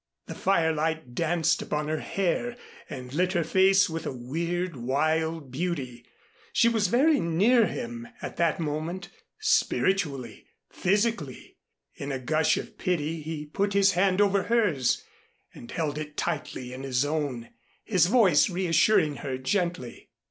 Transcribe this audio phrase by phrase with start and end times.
[0.25, 2.57] The firelight danced upon her hair
[2.89, 6.07] and lit her face with a weird, wild beauty.
[6.53, 11.57] She was very near him at that moment spiritually physically.
[11.93, 15.03] In a gush of pity he put his hand over hers
[15.53, 17.49] and held it tightly in his own,
[17.83, 20.09] his voice reassuring her gently.